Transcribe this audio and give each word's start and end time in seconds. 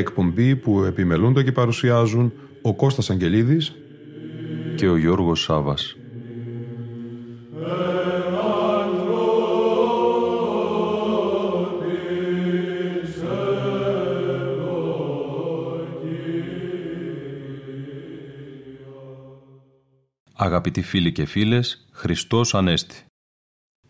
εκπομπή 0.00 0.56
που 0.56 0.82
επιμελούνται 0.82 1.42
και 1.42 1.52
παρουσιάζουν 1.52 2.32
ο 2.62 2.74
Κώστας 2.74 3.10
Αγγελίδης 3.10 3.74
και 4.76 4.88
ο 4.88 4.96
Γιώργος 4.96 5.42
Σάβας. 5.42 5.94
Αγαπητοί 20.42 20.82
φίλοι 20.82 21.12
και 21.12 21.24
φίλες, 21.24 21.88
Χριστός 21.92 22.54
Ανέστη. 22.54 23.04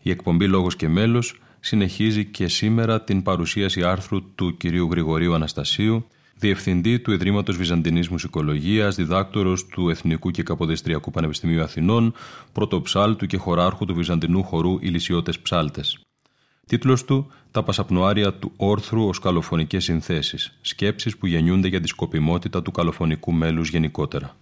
Η 0.01 0.09
εκπομπή 0.09 0.47
Λόγος 0.47 0.75
και 0.75 0.87
Μέλος 0.87 1.41
συνεχίζει 1.61 2.25
και 2.25 2.47
σήμερα 2.47 3.01
την 3.01 3.21
παρουσίαση 3.21 3.83
άρθρου 3.83 4.33
του 4.35 4.57
κυρίου 4.57 4.87
Γρηγορίου 4.91 5.33
Αναστασίου 5.33 6.05
Διευθυντή 6.41 6.99
του 6.99 7.11
Ιδρύματος 7.11 7.57
Βυζαντινής 7.57 8.09
Μουσικολογίας, 8.09 8.95
διδάκτορος 8.95 9.65
του 9.65 9.89
Εθνικού 9.89 10.31
και 10.31 10.43
Καποδεστριακού 10.43 11.11
Πανεπιστημίου 11.11 11.61
Αθηνών, 11.61 12.13
πρωτοψάλτου 12.53 13.25
και 13.25 13.37
χωράρχου 13.37 13.85
του 13.85 13.95
Βυζαντινού 13.95 14.43
χορού 14.43 14.77
Ηλισιώτες 14.79 15.39
Ψάλτες. 15.39 15.99
Τίτλος 16.67 17.05
του 17.05 17.31
Τα 17.51 17.63
Πασαπνοάρια 17.63 18.33
του 18.33 18.51
Όρθρου 18.55 19.07
ως 19.07 19.19
καλοφωνικές 19.19 19.83
συνθέσεις. 19.83 20.57
Σκέψεις 20.61 21.17
που 21.17 21.27
γεννιούνται 21.27 21.67
για 21.67 21.81
τη 21.81 21.87
σκοπιμότητα 21.87 22.61
του 22.61 22.71
καλοφωνικού 22.71 23.31
μέλους 23.31 23.69
γενικότερα. 23.69 24.35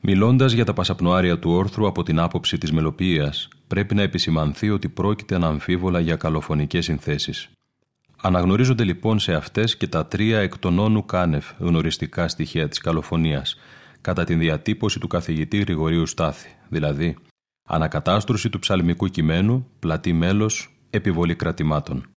Μιλώντας 0.00 0.52
για 0.52 0.64
τα 0.64 0.72
πασαπνοάρια 0.72 1.38
του 1.38 1.50
όρθρου 1.50 1.86
από 1.86 2.02
την 2.02 2.18
άποψη 2.18 2.58
της 2.58 2.72
μελοποιίας, 2.72 3.48
πρέπει 3.66 3.94
να 3.94 4.02
επισημανθεί 4.02 4.70
ότι 4.70 4.88
πρόκειται 4.88 5.34
αναμφίβολα 5.34 6.00
για 6.00 6.16
καλοφωνικές 6.16 6.84
συνθέσεις. 6.84 7.48
Αναγνωρίζονται 8.22 8.84
λοιπόν 8.84 9.18
σε 9.18 9.32
αυτές 9.34 9.76
και 9.76 9.86
τα 9.86 10.06
τρία 10.06 10.38
εκ 10.38 10.58
των 10.58 10.78
όνου 10.78 11.04
κάνευ 11.04 11.44
γνωριστικά 11.58 12.28
στοιχεία 12.28 12.68
της 12.68 12.78
καλοφωνίας, 12.78 13.56
κατά 14.00 14.24
την 14.24 14.38
διατύπωση 14.38 14.98
του 14.98 15.06
καθηγητή 15.06 15.58
Γρηγορίου 15.58 16.06
Στάθη, 16.06 16.48
δηλαδή 16.68 17.16
ανακατάστρωση 17.68 18.50
του 18.50 18.58
ψαλμικού 18.58 19.06
κειμένου, 19.06 19.66
πλατή 19.78 20.12
μέλος, 20.12 20.74
επιβολή 20.90 21.34
κρατημάτων. 21.34 22.09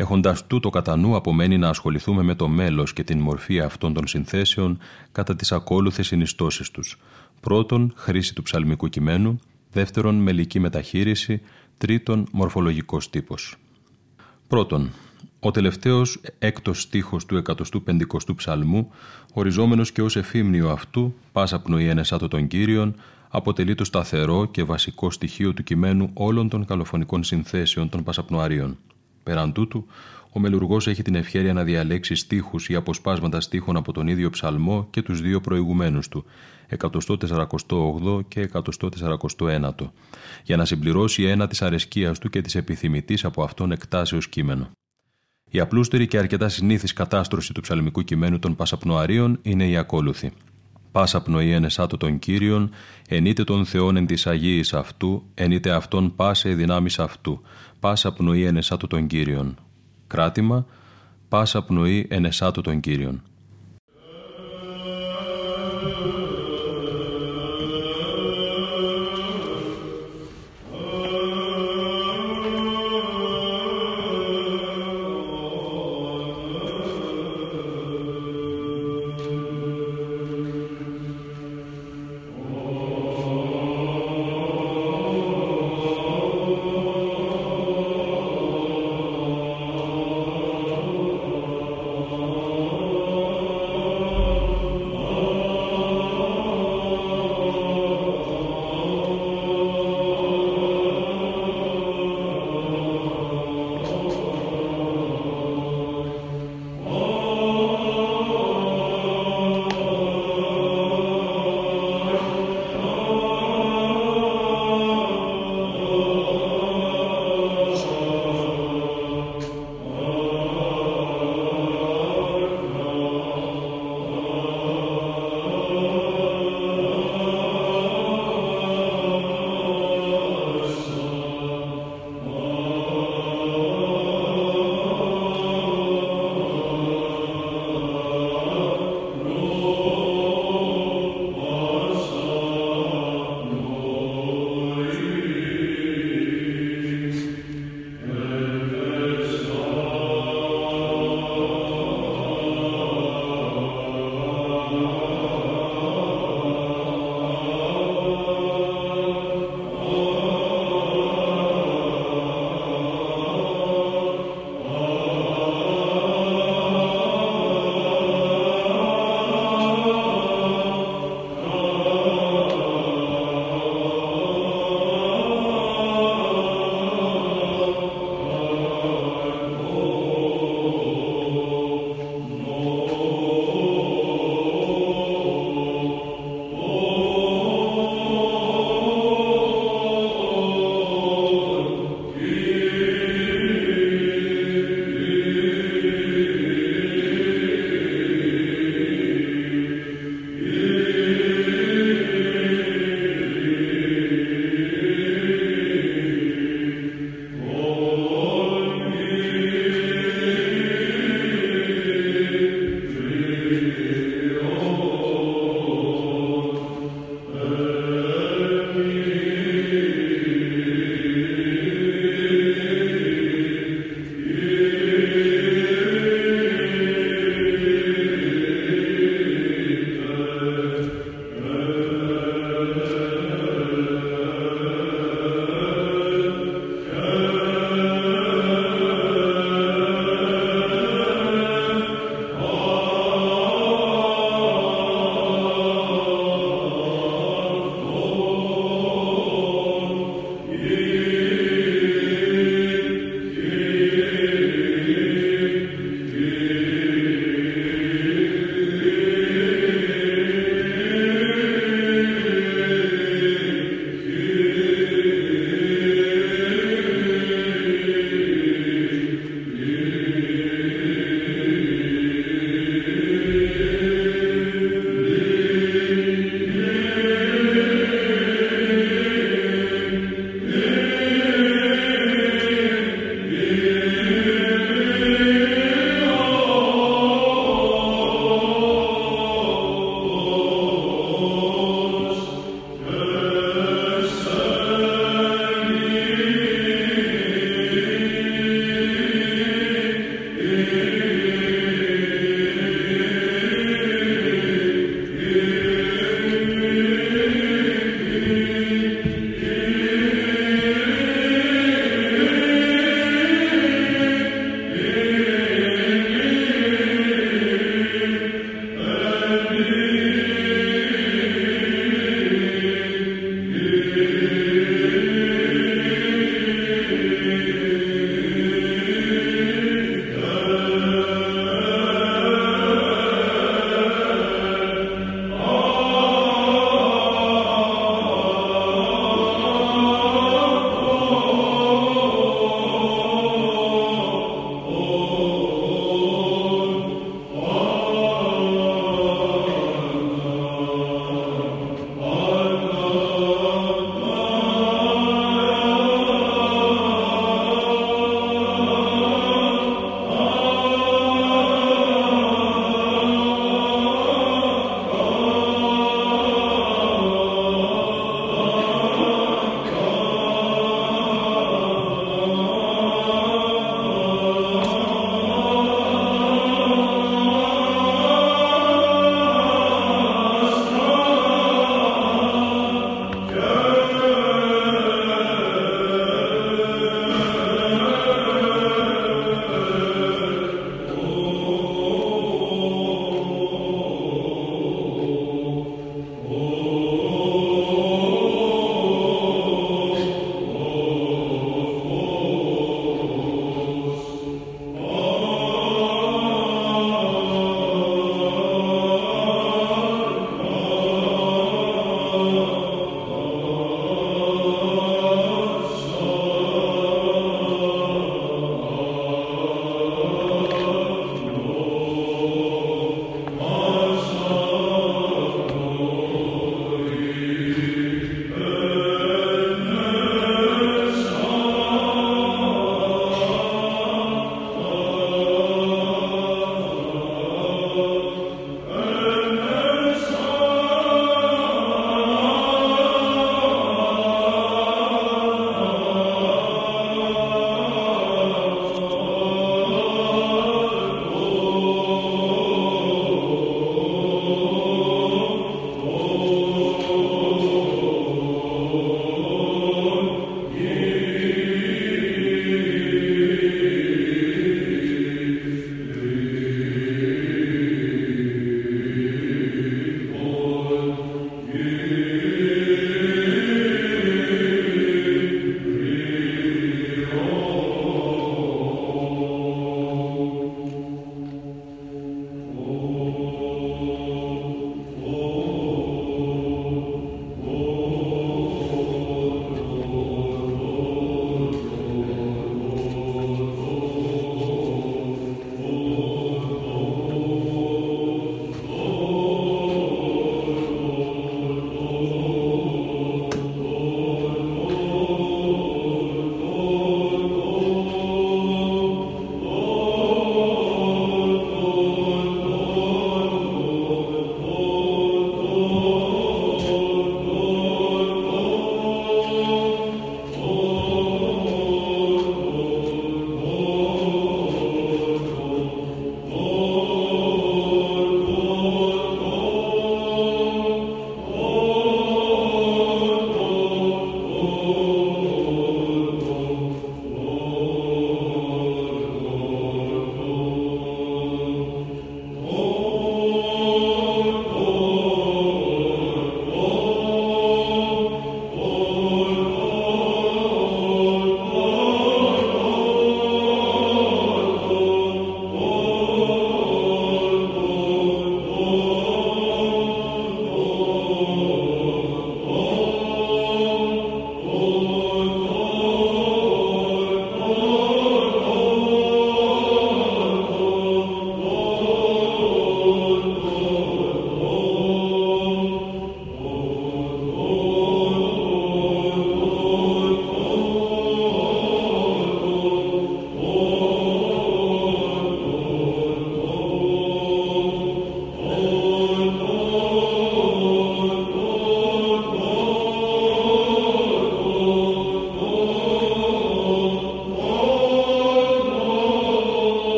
Έχοντας 0.00 0.46
τούτο 0.46 0.70
κατά 0.70 0.96
νου, 0.96 1.16
απομένει 1.16 1.58
να 1.58 1.68
ασχοληθούμε 1.68 2.22
με 2.22 2.34
το 2.34 2.48
μέλος 2.48 2.92
και 2.92 3.04
την 3.04 3.18
μορφή 3.18 3.60
αυτών 3.60 3.92
των 3.92 4.06
συνθέσεων 4.06 4.78
κατά 5.12 5.36
τις 5.36 5.52
ακόλουθες 5.52 6.06
συνιστώσεις 6.06 6.70
τους. 6.70 6.98
Πρώτον, 7.40 7.92
χρήση 7.96 8.34
του 8.34 8.42
ψαλμικού 8.42 8.88
κειμένου. 8.88 9.40
Δεύτερον, 9.72 10.14
μελική 10.14 10.58
μεταχείριση. 10.58 11.40
Τρίτον, 11.78 12.26
μορφολογικός 12.32 13.10
τύπος. 13.10 13.56
Πρώτον, 14.48 14.90
ο 15.40 15.50
τελευταίος 15.50 16.20
έκτος 16.38 16.80
στίχος 16.82 17.26
του 17.26 17.36
150ου 17.36 18.34
ψαλμού, 18.36 18.90
οριζόμενος 19.32 19.92
και 19.92 20.02
ως 20.02 20.16
εφήμνιο 20.16 20.70
αυτού, 20.70 21.14
πάσα 21.32 21.60
πνοή 21.60 21.88
ενεσάτω 21.88 22.28
των 22.28 22.46
Κύριων, 22.46 22.94
αποτελεί 23.28 23.74
το 23.74 23.84
σταθερό 23.84 24.44
και 24.44 24.62
βασικό 24.62 25.10
στοιχείο 25.10 25.54
του 25.54 25.62
κειμένου 25.62 26.10
όλων 26.14 26.48
των 26.48 26.64
καλοφωνικών 26.64 27.24
συνθέσεων 27.24 27.88
των 27.88 28.02
πασαπνοαρίων. 28.02 28.76
Πέραν 29.28 29.52
τούτου, 29.52 29.86
ο 30.32 30.40
μελουργός 30.40 30.86
έχει 30.86 31.02
την 31.02 31.14
ευχαίρεια 31.14 31.52
να 31.52 31.64
διαλέξει 31.64 32.14
στίχους 32.14 32.68
ή 32.68 32.74
αποσπάσματα 32.74 33.40
στίχων 33.40 33.76
από 33.76 33.92
τον 33.92 34.08
ίδιο 34.08 34.30
ψαλμό 34.30 34.86
και 34.90 35.02
τους 35.02 35.20
δύο 35.20 35.40
προηγουμένους 35.40 36.08
του, 36.08 36.24
148 36.68 38.20
και 38.28 38.40
149, 38.40 39.92
για 40.44 40.56
να 40.56 40.64
συμπληρώσει 40.64 41.22
ένα 41.22 41.46
της 41.46 41.62
αρεσκίας 41.62 42.18
του 42.18 42.30
και 42.30 42.40
της 42.40 42.54
επιθυμητής 42.54 43.24
από 43.24 43.42
αυτόν 43.42 43.72
εκτάσεως 43.72 44.28
κείμενο. 44.28 44.70
Η 45.50 45.60
απλούστερη 45.60 46.06
και 46.06 46.18
αρκετά 46.18 46.48
συνήθις 46.48 46.92
κατάστρωση 46.92 47.52
του 47.52 47.60
ψαλμικού 47.60 48.02
κειμένου 48.02 48.38
των 48.38 48.56
Πασαπνοαρίων 48.56 49.38
είναι 49.42 49.68
η 49.68 49.76
ακόλουθη. 49.76 50.32
Πάσα 50.98 51.22
πνοή 51.22 51.50
ενεσάτω 51.50 51.96
των 51.96 52.18
Κύριων, 52.18 52.70
ενείτε 53.08 53.44
των 53.44 53.64
Θεών 53.64 53.96
εν 53.96 54.06
της 54.06 54.26
Αγίης 54.26 54.74
αυτού, 54.74 55.22
ενείτε 55.34 55.70
αυτόν 55.70 56.14
πάσε 56.16 56.48
δυνάμεις 56.48 56.98
αυτού, 56.98 57.40
πάσα 57.80 58.12
πνοή 58.12 58.44
ενεσάτω 58.44 58.86
των 58.86 59.06
Κύριων. 59.06 59.58
Κράτημα, 60.06 60.66
πάσα 61.28 61.62
πνοή 61.62 62.06
ενεσάτω 62.10 62.60
των 62.60 62.80
Κύριων. 62.80 63.22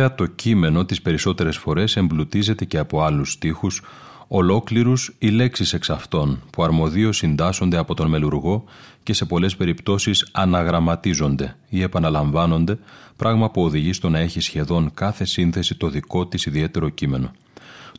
Βέβαια 0.00 0.16
το 0.16 0.26
κείμενο 0.26 0.84
τις 0.84 1.02
περισσότερες 1.02 1.56
φορές 1.56 1.96
εμπλουτίζεται 1.96 2.64
και 2.64 2.78
από 2.78 3.02
άλλους 3.02 3.32
στίχους 3.32 3.82
ολόκληρους 4.28 5.14
οι 5.18 5.28
λέξεις 5.28 5.72
εξ 5.72 5.90
αυτών 5.90 6.42
που 6.52 6.62
αρμοδίως 6.62 7.16
συντάσσονται 7.16 7.76
από 7.76 7.94
τον 7.94 8.08
μελουργό 8.08 8.64
και 9.02 9.12
σε 9.12 9.24
πολλές 9.24 9.56
περιπτώσεις 9.56 10.28
αναγραμματίζονται 10.32 11.56
ή 11.68 11.82
επαναλαμβάνονται, 11.82 12.78
πράγμα 13.16 13.50
που 13.50 13.62
οδηγεί 13.62 13.92
στο 13.92 14.08
να 14.08 14.18
έχει 14.18 14.40
σχεδόν 14.40 14.90
κάθε 14.94 15.24
σύνθεση 15.24 15.74
το 15.74 15.88
δικό 15.88 16.26
της 16.26 16.46
ιδιαίτερο 16.46 16.88
κείμενο. 16.88 17.30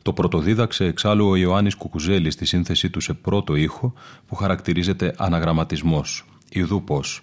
Το 0.02 0.12
πρωτοδίδαξε 0.12 0.84
εξάλλου 0.84 1.28
ο 1.28 1.36
Ιωάννης 1.36 1.74
Κουκουζέλης 1.74 2.34
στη 2.34 2.44
σύνθεσή 2.44 2.90
του 2.90 3.00
σε 3.00 3.14
πρώτο 3.14 3.54
ήχο 3.54 3.92
που 4.26 4.34
χαρακτηρίζεται 4.34 5.14
αναγραμματισμός. 5.16 6.24
Ιδού 6.48 6.84
πώς 6.84 7.22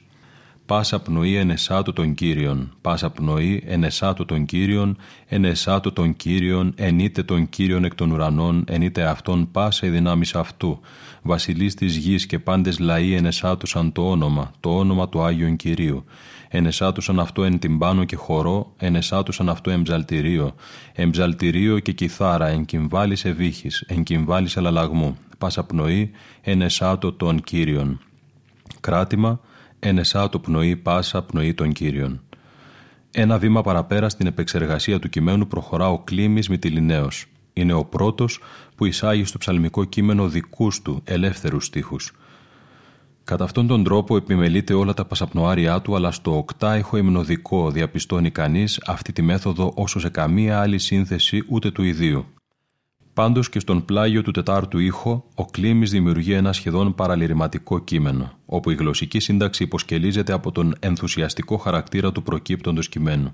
πάσα 0.70 1.00
πνοή 1.00 1.36
ενεσάτου 1.36 1.94
των 1.94 2.14
Κύριων, 2.14 2.72
πάσα 2.82 3.10
πνοή 3.10 3.64
ενεσάτου 3.66 4.26
των 4.26 4.46
Κύριων, 4.46 4.98
ενεσάτου 5.28 5.94
των 5.94 6.16
Κύριων, 6.16 6.74
ενείτε 6.76 7.24
των 7.24 7.50
Κύριων 7.50 7.84
εκ 7.84 7.96
των 7.96 8.12
ουρανών, 8.12 8.64
ενείτε 8.68 9.04
αυτόν 9.04 9.52
πάσα 9.52 9.88
η 9.88 9.90
δυνάμεις 9.90 10.36
αυτού, 10.36 10.80
βασιλείς 11.22 11.74
της 11.76 11.96
γης 11.96 12.26
και 12.26 12.40
πάντες 12.40 12.80
λαοί 12.80 13.14
ενεσάτουσαν 13.14 13.92
το 13.92 14.10
όνομα, 14.10 14.52
το 14.60 14.78
όνομα 14.78 15.10
του 15.10 15.22
Άγιον 15.22 15.56
Κυρίου, 15.56 16.04
ενεσάτουσαν 16.50 17.20
αυτό 17.20 17.44
εν 17.44 17.60
τυμπάνο 17.60 18.04
και 18.04 18.16
χορό, 18.16 18.74
ενεσάτουσαν 18.78 19.50
αυτό 19.50 19.72
εμψαλτηρίο, 19.72 20.56
εμψαλτηρίο 20.94 21.80
και 21.80 21.92
κιθάρα, 21.92 22.48
εν 22.48 22.66
κυμβάλης 22.66 23.26
ευήχης, 23.26 23.84
εν 23.88 24.04
κυμβάλης 24.04 24.58
αλαλαγμού, 24.58 25.18
πάσα 25.38 25.64
πνοή 25.64 26.12
ενεσάτω 26.42 27.14
των 27.14 27.42
Κύριων. 27.42 28.00
Κράτημα, 28.80 29.40
ενεσά 29.80 30.30
το 30.30 30.40
πνοή 30.40 30.76
πάσα 30.76 31.22
πνοή 31.22 31.54
των 31.54 31.72
Κύριων. 31.72 32.22
Ένα 33.12 33.38
βήμα 33.38 33.62
παραπέρα 33.62 34.10
στην 34.10 34.28
επεξεργασία 34.28 35.00
του 35.00 35.10
κειμένου 35.10 35.48
προχωρά 35.48 35.90
ο 35.90 36.00
Κλήμης 36.00 36.50
Μητυλινέος. 36.50 37.26
Είναι 37.54 37.74
ο 37.74 37.86
πρώτος 37.86 38.40
που 38.76 38.86
εισάγει 38.86 39.24
στο 39.24 39.38
ψαλμικό 39.38 39.84
κείμενο 39.84 40.28
δικούς 40.28 40.82
του 40.82 41.02
ελεύθερους 41.04 41.66
στίχους. 41.66 42.14
Κατά 43.24 43.44
αυτόν 43.44 43.68
τον 43.68 43.84
τρόπο 43.84 44.16
επιμελείται 44.16 44.74
όλα 44.74 44.94
τα 44.94 45.06
πασαπνοάρια 45.06 45.82
του, 45.82 45.96
αλλά 45.96 46.12
στο 46.12 46.38
οκτάιχο 46.38 46.98
υμνοδικό 46.98 47.72
διαπιστώνει 47.72 48.32
κανείς 48.32 48.82
αυτή 48.86 49.14
τη 49.14 49.22
μέθοδο 49.22 49.74
όσο 49.76 50.00
σε 50.00 50.10
καμία 50.10 50.60
άλλη 50.60 50.78
σύνθεση 50.78 51.44
ούτε 51.48 51.72
του 51.72 51.84
ιδίου. 51.84 52.26
Πάντως 53.20 53.50
και 53.50 53.60
στον 53.60 53.86
πλάγιο 53.86 54.22
του 54.22 54.32
τετάρτου 54.32 54.80
ήχο, 54.80 55.26
ο 55.36 55.46
Κλήμης 55.46 55.92
δημιουργεί 55.92 56.34
ένα 56.34 56.54
σχεδόν 56.54 56.96
παραλυρηματικό 56.96 57.80
κείμενο, 57.80 58.32
όπου 58.46 58.70
η 58.70 58.76
γλωσσική 58.76 59.20
σύνταξη 59.20 59.64
υποσκελίζεται 59.64 60.34
από 60.34 60.52
τον 60.52 60.76
ενθουσιαστικό 60.80 61.58
χαρακτήρα 61.58 62.12
του 62.12 62.24
προκύπτοντος 62.24 62.90
κειμένου. 62.90 63.32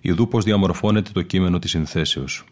Ιδού 0.00 0.28
πως 0.28 0.44
διαμορφώνεται 0.44 1.10
το 1.12 1.22
κείμενο 1.22 1.58
της 1.58 1.70
συνθέσεως. 1.70 2.44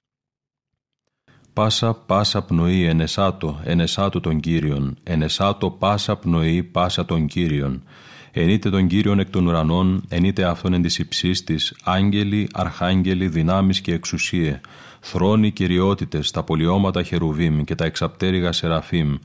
Πάσα, 1.52 1.94
πάσα 1.94 2.42
πνοή, 2.42 2.84
ενεσάτο, 2.84 3.60
ενεσάτο 3.64 4.20
των 4.20 4.40
Κύριων, 4.40 4.96
ενεσάτο 5.02 5.70
πάσα 5.70 6.16
πνοή, 6.16 6.62
πάσα 6.62 7.04
των 7.04 7.26
Κύριων, 7.26 7.82
ενείτε 8.30 8.70
τον 8.70 8.86
Κύριον 8.86 9.18
εκ 9.18 9.30
των 9.30 9.46
ουρανών, 9.46 10.04
ενείτε 10.08 10.44
αυτόν 10.44 10.72
εν 10.72 10.82
της 10.82 10.98
υψής 10.98 11.44
της, 11.44 11.76
άγγελοι, 11.84 12.48
αρχάγγελοι, 12.52 13.28
δυνάμεις 13.28 13.80
και 13.80 13.92
εξουσίε, 13.92 14.60
θρόνοι 15.04 15.50
κυριότητες, 15.50 16.30
τα 16.30 16.42
πολιώματα 16.42 17.02
χερουβίμ 17.02 17.62
και 17.64 17.74
τα 17.74 17.84
εξαπτέρυγα 17.84 18.52
σεραφίμ, 18.52 19.16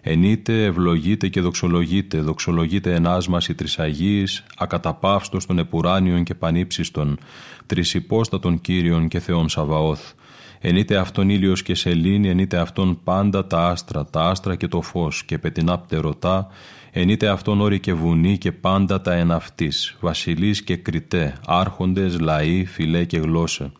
ενείτε, 0.00 0.64
ευλογείτε 0.64 1.28
και 1.28 1.40
δοξολογείτε, 1.40 2.20
δοξολογείτε 2.20 2.94
ενάσμαση 2.94 3.54
τρισαγίης, 3.54 4.44
ακαταπαύστος 4.56 5.46
των 5.46 5.58
επουράνιων 5.58 6.24
και 6.24 6.34
πανύψιστων, 6.34 7.18
τρισυπόστατων 7.66 8.60
Κύριων 8.60 9.08
και 9.08 9.18
Θεών 9.18 9.48
Σαβαώθ, 9.48 10.12
ενείτε 10.60 10.96
αυτόν 10.96 11.28
ήλιος 11.28 11.62
και 11.62 11.74
σελήνη, 11.74 12.28
ενείτε 12.28 12.58
αυτόν 12.58 13.00
πάντα 13.04 13.46
τα 13.46 13.68
άστρα, 13.68 14.04
τα 14.04 14.20
άστρα 14.20 14.54
και 14.56 14.68
το 14.68 14.80
φως 14.82 15.24
και 15.24 15.38
πετεινά 15.38 15.78
πτερωτά, 15.78 16.46
ενείτε 16.90 17.28
αυτόν 17.28 17.60
όρη 17.60 17.80
και 17.80 17.94
βουνή 17.94 18.38
και 18.38 18.52
πάντα 18.52 19.00
τα 19.00 19.12
εναυτής, 19.12 19.96
βασιλείς 20.00 20.62
και 20.62 20.76
κριτέ, 20.76 21.34
άρχοντες, 21.46 22.20
λαοί, 22.20 22.64
φιλέ 22.64 23.04
και 23.04 23.18
γλώσσε 23.18 23.72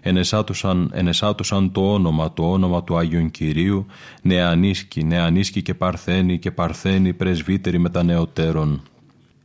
ενεσάτουσαν, 0.00 0.90
ενεσάτουσαν 0.94 1.72
το 1.72 1.92
όνομα, 1.92 2.32
το 2.32 2.50
όνομα 2.50 2.84
του 2.84 2.98
Άγιον 2.98 3.30
Κυρίου, 3.30 3.86
νεανίσκη, 4.22 5.04
νεανίσκη 5.04 5.62
και 5.62 5.74
παρθένη 5.74 6.38
και 6.38 6.50
παρθένη 6.50 7.12
πρεσβύτερη 7.12 7.78
μετανεωτέρων. 7.78 8.82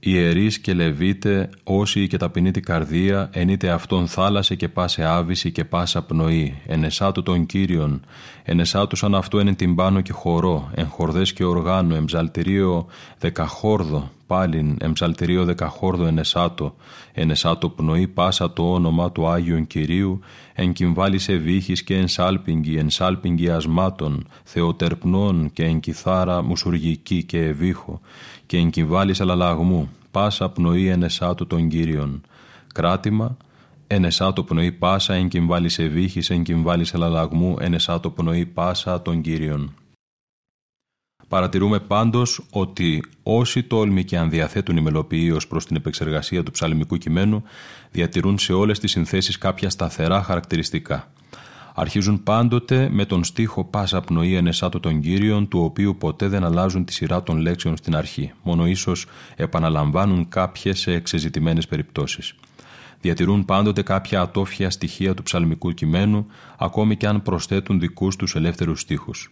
Ιερείς 0.06 0.60
και 0.60 0.74
λεβίτε, 0.74 1.50
όσοι 1.64 2.08
και 2.08 2.18
ταπεινή 2.18 2.52
την 2.52 2.64
καρδία, 2.64 3.30
ενείτε 3.34 3.70
αυτόν 3.70 4.08
θάλασσε 4.08 4.56
και 4.56 4.70
πάσε 4.70 5.04
άβηση 5.04 5.52
και 5.52 5.66
πάσα 5.66 6.04
πνοή, 6.04 6.62
ενεσάτου 6.66 7.24
των 7.24 7.46
Κύριων, 7.46 8.02
ενεσάτουσαν 8.44 9.16
αυτό 9.16 9.40
εν 9.40 9.56
τυμπάνο 9.56 10.02
και 10.02 10.12
χορό, 10.12 10.70
εν 10.74 10.88
χορδές 10.88 11.34
και 11.34 11.44
οργάνο, 11.44 11.96
εμψαλτηρίο 11.96 12.86
δεκαχόρδο, 13.20 14.12
πάλιν 14.28 14.78
εμψαλτηρίο 14.82 15.46
δεκαχόρδο 15.46 16.06
ενεσάτο, 16.06 16.76
ενεσάτο 17.14 17.70
πνοή 17.70 18.08
πάσα 18.08 18.54
το 18.54 18.74
όνομα 18.74 19.12
του 19.12 19.28
Άγιον 19.28 19.68
Κυρίου, 19.68 20.20
εν 20.54 20.74
σε 21.16 21.36
βύχης 21.36 21.84
και 21.84 21.98
εν 21.98 22.08
σάλπιγγι, 22.08 22.78
εν 22.78 22.90
σάλπιγγι 22.90 23.50
ασμάτων, 23.50 24.28
θεοτερπνών 24.44 25.50
και 25.54 25.64
εν 25.64 25.80
κιθάρα 25.80 26.44
μουσουργική 26.44 27.24
και 27.24 27.40
ευήχο, 27.40 28.02
και 28.46 28.58
εν 28.58 28.70
κυβάλης 28.70 29.22
αλαλαγμού, 29.22 29.90
πάσα 30.12 30.50
πνοή 30.50 30.88
ενεσάτου 30.88 31.48
των 31.48 31.68
Κύριων. 31.68 32.22
Κράτημα, 32.74 33.38
ενεσάτο 33.88 34.44
πνοή 34.44 34.72
πάσα 34.72 35.14
εν 35.14 35.30
σε 35.66 35.88
βύχης, 35.88 36.30
εν 36.30 36.44
κυβάλης 36.44 36.94
αλαλαγμού, 36.94 37.56
ενεσάτο 37.60 38.10
πνοή 38.10 38.46
πάσα 38.46 39.02
των 39.02 39.22
Κύριων. 39.22 39.74
Παρατηρούμε 41.34 41.80
πάντως 41.80 42.42
ότι 42.50 43.04
όσοι 43.24 43.64
τόλμοι 43.64 44.04
και 44.04 44.18
αν 44.18 44.30
διαθέτουν 44.30 44.78
ημελοποιοί 44.78 45.32
ως 45.36 45.48
προς 45.48 45.66
την 45.66 45.76
επεξεργασία 45.76 46.44
του 46.44 46.52
ψαλμικού 46.52 46.98
κειμένου 46.98 47.44
διατηρούν 47.92 48.38
σε 48.38 48.54
όλες 48.54 48.80
τις 48.80 48.92
συνθέσεις 48.92 49.38
κάποια 49.38 49.70
σταθερά 49.70 50.24
χαρακτηριστικά. 50.24 51.12
Αρχίζουν 51.74 52.24
πάντοτε 52.24 52.90
με 52.92 53.06
τον 53.06 53.24
στίχο 53.24 53.64
«Πάσα 53.64 54.02
πνοή 54.02 54.36
ενεσάτω 54.36 54.80
των 54.80 55.02
Κύριων» 55.02 55.48
του 55.48 55.60
οποίου 55.64 55.96
ποτέ 56.00 56.28
δεν 56.28 56.44
αλλάζουν 56.44 56.86
τη 56.86 56.94
σειρά 56.94 57.24
των 57.24 57.38
λέξεων 57.38 57.78
στην 57.78 57.96
αρχή, 57.96 58.32
μόνο 58.44 58.68
ίσως 58.68 59.06
επαναλαμβάνουν 59.36 60.30
κάποιες 60.30 60.80
σε 60.80 60.94
εξεζητημένες 60.94 61.68
περιπτώσεις. 61.68 62.36
Διατηρούν 63.02 63.46
πάντοτε 63.46 63.82
κάποια 63.82 64.22
ατόφια 64.22 64.70
στοιχεία 64.70 65.14
του 65.14 65.24
ψαλμικού 65.24 65.72
κειμένου, 65.72 66.26
ακόμη 66.58 66.98
και 66.98 67.08
αν 67.08 67.22
προσθέτουν 67.22 67.80
δικούς 67.80 68.16
τους 68.16 68.36
ελεύθερους 68.36 68.82
στίχους 68.82 69.32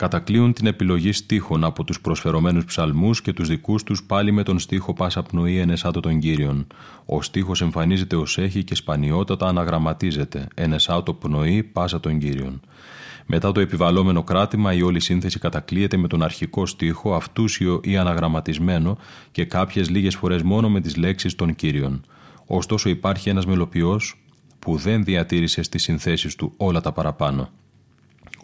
κατακλείουν 0.00 0.52
την 0.52 0.66
επιλογή 0.66 1.12
στίχων 1.12 1.64
από 1.64 1.84
τους 1.84 2.00
προσφερωμένους 2.00 2.64
ψαλμούς 2.64 3.22
και 3.22 3.32
τους 3.32 3.48
δικούς 3.48 3.82
τους 3.82 4.02
πάλι 4.02 4.32
με 4.32 4.42
τον 4.42 4.58
στίχο 4.58 4.92
«Πάσα 4.92 5.22
πνοή 5.22 5.58
ενεσάτω 5.58 6.00
των 6.00 6.18
Κύριων». 6.18 6.66
Ο 7.04 7.22
στίχος 7.22 7.62
εμφανίζεται 7.62 8.16
ως 8.16 8.38
έχει 8.38 8.64
και 8.64 8.74
σπανιότατα 8.74 9.46
αναγραμματίζεται 9.46 10.48
«Ενεσάτω 10.54 11.14
πνοή 11.14 11.62
πάσα 11.62 12.00
των 12.00 12.18
Κύριων». 12.18 12.60
Μετά 13.26 13.52
το 13.52 13.60
επιβαλόμενο 13.60 14.22
κράτημα 14.22 14.72
η 14.72 14.82
όλη 14.82 15.00
σύνθεση 15.00 15.38
κατακλείεται 15.38 15.96
με 15.96 16.08
τον 16.08 16.22
αρχικό 16.22 16.66
στίχο, 16.66 17.14
αυτούσιο 17.14 17.80
ή 17.84 17.96
αναγραμματισμένο 17.96 18.98
και 19.32 19.44
κάποιες 19.44 19.90
λίγες 19.90 20.14
φορές 20.14 20.42
μόνο 20.42 20.70
με 20.70 20.80
τις 20.80 20.96
λέξεις 20.96 21.34
των 21.34 21.54
Κύριων. 21.54 22.04
Ωστόσο 22.46 22.88
υπάρχει 22.88 23.28
ένας 23.28 23.46
μελοποιός 23.46 24.14
που 24.58 24.76
δεν 24.76 25.04
διατήρησε 25.04 25.62
στις 25.62 25.82
συνθέσεις 25.82 26.34
του 26.34 26.52
όλα 26.56 26.80
τα 26.80 26.92
παραπάνω. 26.92 27.50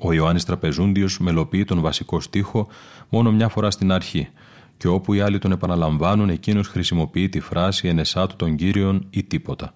Ο 0.00 0.12
Ιωάννης 0.12 0.44
Τραπεζούντιος 0.44 1.18
μελοποιεί 1.18 1.64
τον 1.64 1.80
βασικό 1.80 2.20
στίχο 2.20 2.66
μόνο 3.08 3.32
μια 3.32 3.48
φορά 3.48 3.70
στην 3.70 3.92
αρχή 3.92 4.28
και 4.76 4.88
όπου 4.88 5.14
οι 5.14 5.20
άλλοι 5.20 5.38
τον 5.38 5.52
επαναλαμβάνουν 5.52 6.28
εκείνος 6.28 6.68
χρησιμοποιεί 6.68 7.28
τη 7.28 7.40
φράση 7.40 7.88
«ενεσάτου 7.88 8.36
των 8.36 8.56
Κύριων» 8.56 9.06
ή 9.10 9.24
τίποτα. 9.24 9.74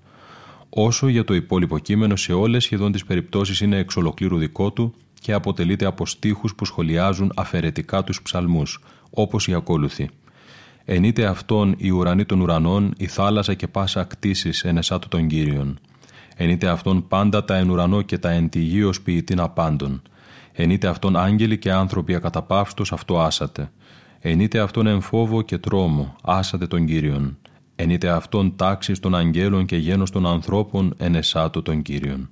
Όσο 0.68 1.09
για 1.09 1.24
το 1.24 1.35
υπόλοιπο 1.35 1.78
κείμενο 1.78 2.16
σε 2.16 2.33
όλες 2.33 2.64
σχεδόν 2.64 2.92
τις 2.92 3.04
περιπτώσεις 3.04 3.61
είναι 3.61 3.76
εξ 3.76 3.96
ολοκλήρου 3.96 4.38
δικό 4.38 4.72
του 4.72 4.94
και 5.20 5.33
αποτελείται 5.33 5.85
από 5.87 6.06
στίχους 6.06 6.54
που 6.54 6.64
σχολιάζουν 6.64 7.33
αφαιρετικά 7.37 8.04
τους 8.04 8.22
ψαλμούς, 8.22 8.80
όπως 9.11 9.48
η 9.48 9.54
ακόλουθη. 9.54 10.09
«Ενείτε 10.85 11.26
αυτόν 11.26 11.74
η 11.78 11.90
ουρανή 11.90 12.24
των 12.24 12.40
ουρανών, 12.40 12.94
η 12.96 13.06
θάλασσα 13.06 13.54
και 13.54 13.68
πάσα 13.68 14.04
κτήσεις 14.04 14.64
ενεσάτου 14.64 15.09
των 15.09 15.26
Κύριων» 15.26 15.78
ενείτε 16.42 16.68
αυτόν 16.68 17.09
πάντα 17.09 17.44
τα 17.44 17.57
εν 17.57 17.70
ουρανό 17.70 18.03
και 18.03 18.18
τα 18.18 18.31
εν 18.31 18.48
τη 18.48 18.59
γη 18.59 18.90
ποιητήν 19.05 19.40
απάντων. 19.40 20.03
Ενείτε 20.53 20.87
αυτόν 20.87 21.16
άγγελοι 21.16 21.59
και 21.59 21.72
άνθρωποι 21.72 22.14
ακαταπαύστος 22.14 22.92
αυτό 22.92 23.20
άσατε. 23.20 23.70
Ενείτε 24.20 24.59
αυτόν 24.59 24.87
εν 24.87 25.00
φόβο 25.00 25.42
και 25.42 25.59
τρόμο, 25.59 26.16
άσατε 26.22 26.66
τον 26.66 26.87
Κύριον. 26.87 27.38
Ενείτε 27.76 28.09
αυτόν 28.09 28.57
τάξης 28.57 29.00
των 29.00 29.14
αγγέλων 29.14 29.64
και 29.64 29.76
γένος 29.76 30.11
των 30.11 30.26
ανθρώπων 30.26 30.94
εν 30.98 31.14
εσάτω 31.14 31.62
των 31.62 31.83
Κύριον. 31.83 32.29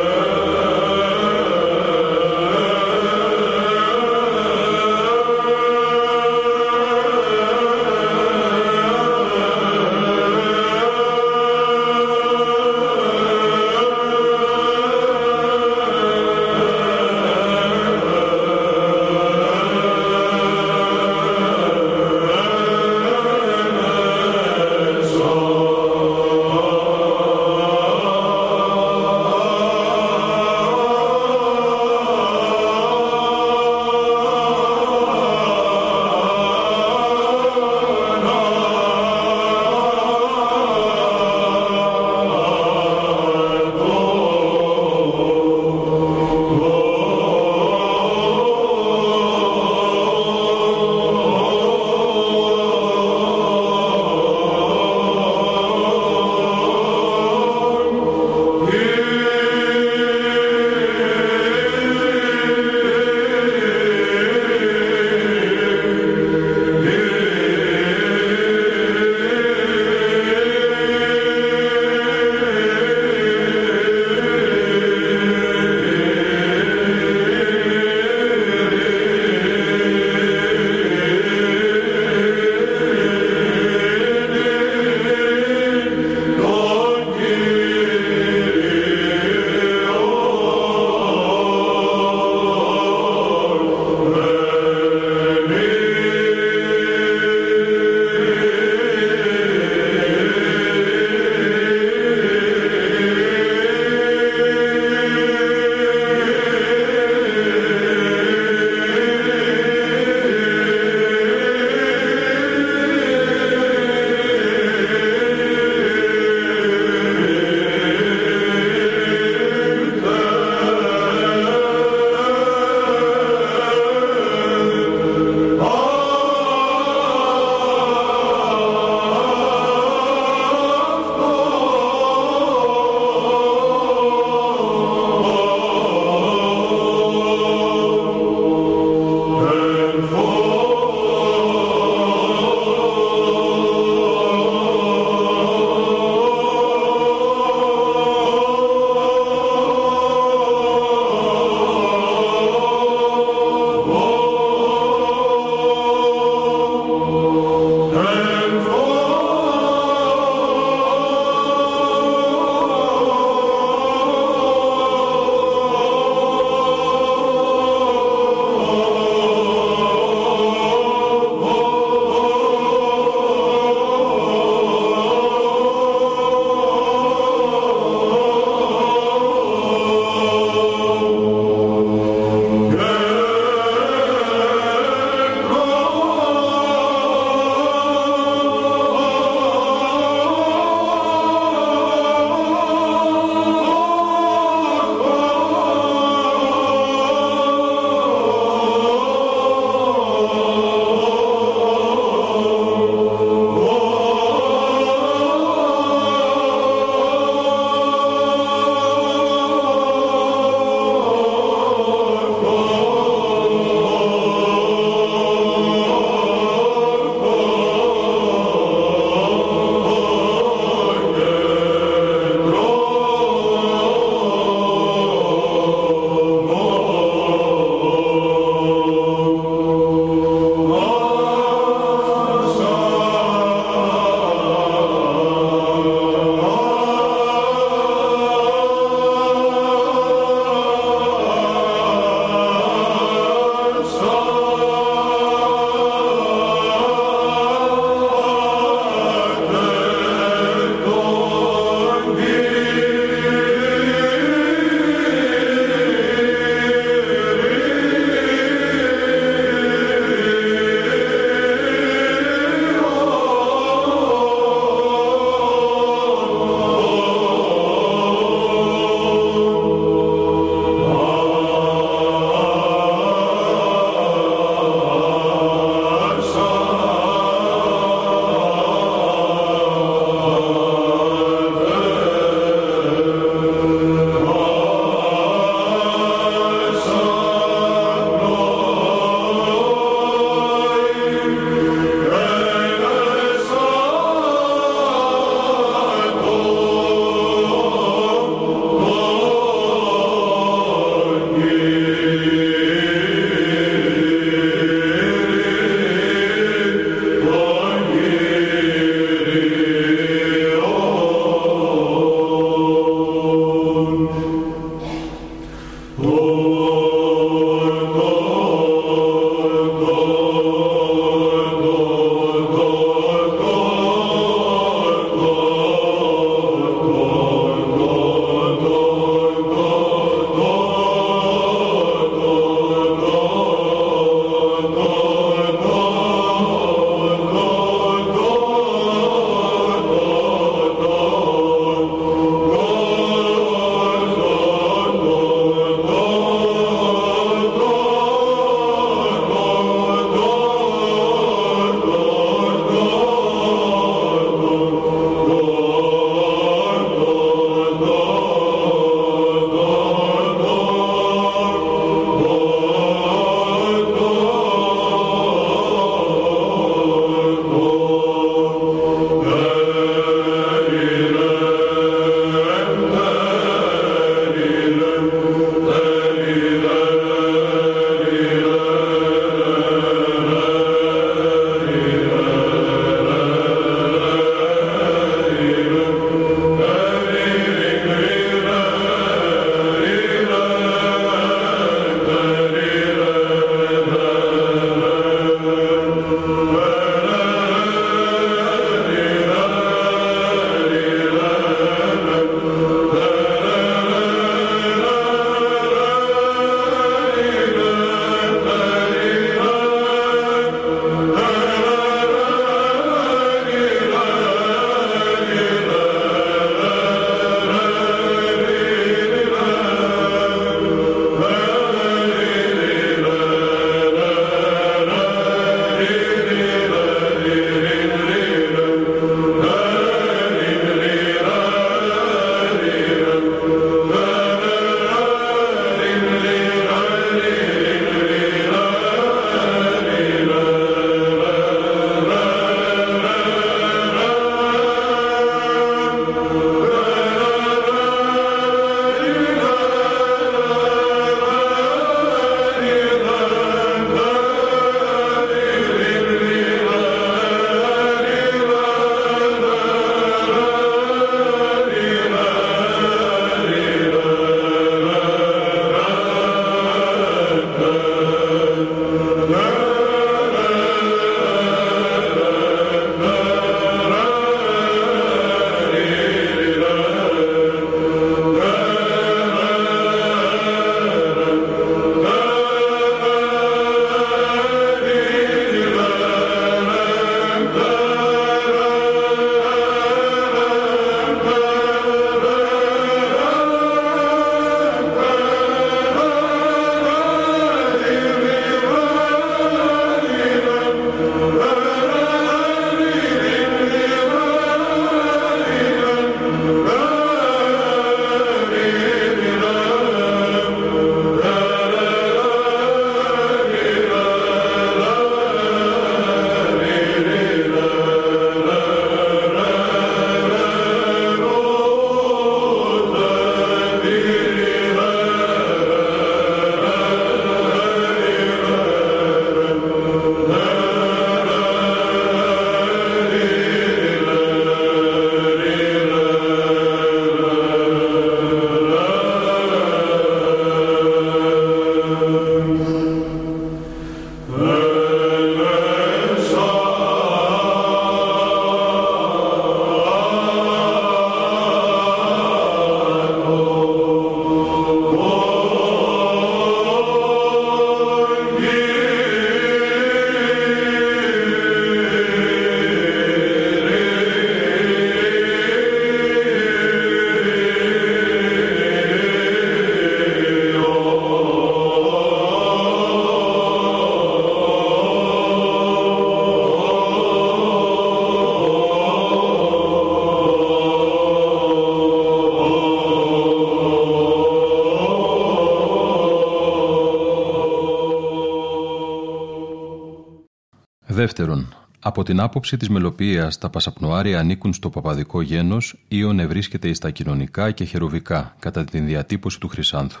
Δεύτερον, 590.96 591.54
από 591.80 592.02
την 592.02 592.20
άποψη 592.20 592.56
της 592.56 592.68
μελοποιίας, 592.68 593.38
τα 593.38 593.50
πασαπνοάρια 593.50 594.18
ανήκουν 594.18 594.52
στο 594.52 594.70
παπαδικό 594.70 595.20
γένος 595.20 595.76
ή 595.88 596.02
βρίσκεται 596.26 596.72
στα 596.74 596.90
κοινωνικά 596.90 597.50
και 597.50 597.64
χεροβικά, 597.64 598.36
κατά 598.38 598.64
την 598.64 598.86
διατύπωση 598.86 599.40
του 599.40 599.48
Χρυσάνθου. 599.48 600.00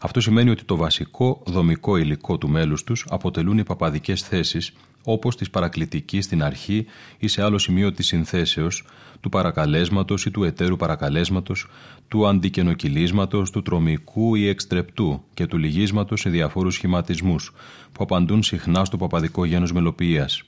Αυτό 0.00 0.20
σημαίνει 0.20 0.50
ότι 0.50 0.64
το 0.64 0.76
βασικό 0.76 1.42
δομικό 1.46 1.96
υλικό 1.96 2.38
του 2.38 2.48
μέλους 2.48 2.84
τους 2.84 3.06
αποτελούν 3.08 3.58
οι 3.58 3.62
παπαδικές 3.62 4.22
θέσεις, 4.22 4.72
όπως 5.04 5.36
της 5.36 5.50
παρακλητικής 5.50 6.24
στην 6.24 6.42
αρχή 6.42 6.86
ή 7.18 7.28
σε 7.28 7.42
άλλο 7.42 7.58
σημείο 7.58 7.92
της 7.92 8.06
συνθέσεως, 8.06 8.84
του 9.20 9.28
παρακαλέσματος 9.28 10.26
ή 10.26 10.30
του 10.30 10.44
εταίρου 10.44 10.76
παρακαλέσματος, 10.76 11.66
του 12.08 12.26
αντικενοκυλίσματος, 12.26 13.50
του 13.50 13.62
τρομικού 13.62 14.34
ή 14.34 14.48
εξτρεπτού 14.48 15.22
και 15.34 15.46
του 15.46 15.58
λυγίσματος 15.58 16.20
σε 16.20 16.30
διαφόρους 16.30 16.74
σχηματισμούς, 16.74 17.52
που 17.92 18.02
απαντούν 18.02 18.42
συχνά 18.42 18.84
στο 18.84 18.96
παπαδικό 18.96 19.44
γένος 19.44 19.72
μελοποιίας 19.72 20.42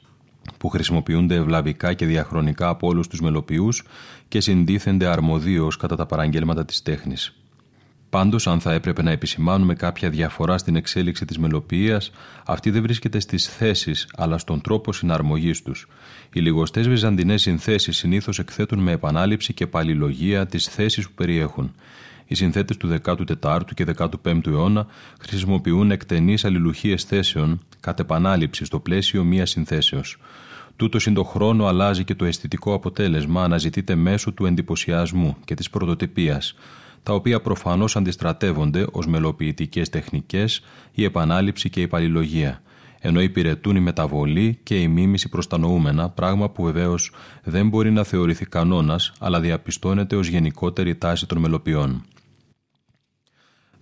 που 0.59 0.69
χρησιμοποιούνται 0.69 1.35
ευλαβικά 1.35 1.93
και 1.93 2.07
διαχρονικά 2.07 2.69
από 2.69 2.89
όλους 2.89 3.09
τους 3.09 3.21
μελοποιούς 3.21 3.85
και 4.29 4.41
συντίθενται 4.41 5.07
αρμοδίως 5.07 5.77
κατά 5.77 5.97
τα 5.97 6.07
παραγγέλματα 6.07 6.65
της 6.65 6.83
τέχνης. 6.83 7.33
Πάντως, 8.11 8.47
αν 8.47 8.61
θα 8.61 8.73
έπρεπε 8.73 9.03
να 9.03 9.11
επισημάνουμε 9.11 9.75
κάποια 9.75 10.11
διαφορά 10.11 10.59
στην 10.59 10.77
εξέλιξη 10.77 11.25
της 11.25 11.39
μελοποιίας, 11.39 12.11
αυτή 12.47 12.71
δεν 12.71 12.83
βρίσκεται 12.83 13.21
στις 13.21 13.47
θέσεις, 13.47 14.09
αλλά 14.17 14.39
στον 14.39 14.61
τρόπο 14.61 14.93
συναρμογής 14.93 15.63
τους. 15.63 15.89
Οι 16.33 16.41
λιγοστές 16.41 16.89
βυζαντινές 16.89 17.43
συνθέσεις 17.43 17.97
συνήθως 17.97 18.39
εκθέτουν 18.39 18.79
με 18.79 18.93
επανάληψη 18.93 19.55
και 19.55 19.67
παλιλογία 19.67 20.47
τις 20.47 20.67
θέσεις 20.67 21.07
που 21.07 21.15
περιέχουν. 21.15 21.75
Οι 22.27 22.35
συνθέτες 22.35 22.77
του 22.77 23.01
14ου 23.05 23.61
και 23.75 23.85
15ου 23.85 24.47
αιώνα 24.47 24.87
χρησιμοποιούν 25.21 25.91
εκτενείς 25.91 26.45
αλληλουχίες 26.45 27.05
θέσεων 27.05 27.61
κατ' 27.81 28.01
επανάληψη 28.01 28.65
στο 28.65 28.81
πλαίσιο 28.81 29.25
μίας 29.25 29.51
συνθέσεως. 29.51 30.17
Τούτος 30.77 31.07
είναι 31.07 31.15
το 31.15 31.25
χρόνο 31.25 31.67
αλλάζει 31.67 32.05
και 32.05 32.15
το 32.15 32.25
αισθητικό 32.25 32.75
αποτέλεσμα 32.75 33.43
αναζητείται 33.43 33.95
μέσω 33.95 34.33
του 34.33 34.47
εντυπωσιασμού 34.47 35.37
και 35.45 35.55
της 35.55 35.71
πρωτοτυπίας, 35.71 36.55
τα 37.03 37.13
οποία 37.13 37.41
προφανώς 37.41 37.97
αντιστρατεύονται 37.97 38.87
ως 38.93 39.07
μελοποιητικές 39.07 39.89
τεχνικές, 39.89 40.65
η 40.93 41.05
επανάληψη 41.05 41.71
και 41.71 41.81
η 41.81 41.89
παλιλογία, 41.89 42.63
ενώ 43.01 43.21
υπηρετούν 43.21 43.77
η 43.77 43.81
μεταβολή 43.81 44.59
και 44.63 44.81
η 44.81 44.89
μίμηση 44.89 45.29
προς 45.29 45.47
τα 45.47 45.59
νοούμενα, 45.59 46.09
πράγμα 46.09 46.51
που 46.51 46.63
βεβαίως 46.63 47.13
δεν 47.45 47.69
μπορεί 47.69 47.91
να 47.91 48.05
θεωρηθεί 48.05 48.47
κανόνας, 48.47 49.13
αλλά 49.19 49.41
διαπιστώνεται 49.41 50.17
ως 50.17 50.29
γενικότερη 50.29 50.97
τάση 50.97 51.27
των 51.27 51.39
μελοποιών. 51.39 52.05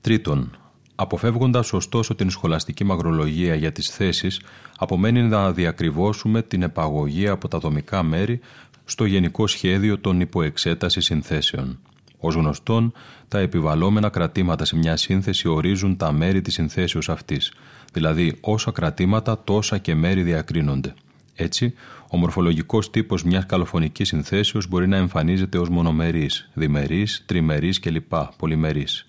Τρίτον, 0.00 0.56
αποφεύγοντας 0.94 1.72
ωστόσο 1.72 2.14
την 2.14 2.30
σχολαστική 2.30 2.84
μαγρολογία 2.84 3.54
για 3.54 3.72
τις 3.72 3.90
θέσεις, 3.90 4.40
απομένει 4.78 5.22
να 5.22 5.52
διακριβώσουμε 5.52 6.42
την 6.42 6.62
επαγωγή 6.62 7.28
από 7.28 7.48
τα 7.48 7.58
δομικά 7.58 8.02
μέρη 8.02 8.40
στο 8.84 9.04
γενικό 9.04 9.46
σχέδιο 9.46 9.98
των 9.98 10.20
υποεξέτασης 10.20 11.04
συνθέσεων. 11.04 11.78
Ω 12.18 12.28
γνωστόν, 12.28 12.92
τα 13.28 13.38
επιβαλόμενα 13.38 14.08
κρατήματα 14.08 14.64
σε 14.64 14.76
μια 14.76 14.96
σύνθεση 14.96 15.48
ορίζουν 15.48 15.96
τα 15.96 16.12
μέρη 16.12 16.40
της 16.40 16.54
συνθέσεως 16.54 17.08
αυτής, 17.08 17.52
δηλαδή 17.92 18.38
όσα 18.40 18.70
κρατήματα 18.70 19.42
τόσα 19.44 19.78
και 19.78 19.94
μέρη 19.94 20.22
διακρίνονται. 20.22 20.94
Έτσι, 21.34 21.74
ο 22.10 22.16
μορφολογικός 22.16 22.90
τύπος 22.90 23.24
μιας 23.24 23.46
καλοφωνικής 23.46 24.08
συνθέσεως 24.08 24.68
μπορεί 24.68 24.88
να 24.88 24.96
εμφανίζεται 24.96 25.58
ως 25.58 25.68
μονομερής, 25.68 26.50
διμερής, 26.54 27.22
τριμερής 27.26 27.80
κλπ. 27.80 28.14
πολυμερής. 28.36 29.06